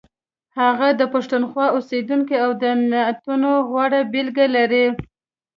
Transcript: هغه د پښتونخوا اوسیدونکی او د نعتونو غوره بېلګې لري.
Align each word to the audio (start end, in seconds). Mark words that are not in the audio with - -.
هغه 0.59 0.87
د 0.99 1.01
پښتونخوا 1.13 1.67
اوسیدونکی 1.75 2.35
او 2.45 2.51
د 2.63 2.63
نعتونو 2.91 3.51
غوره 3.69 4.01
بېلګې 4.11 4.47
لري. 4.55 4.85